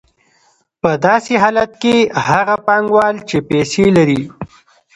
[0.81, 1.95] په داسې حالت کې
[2.27, 4.21] هغه پانګوال چې پیسې لري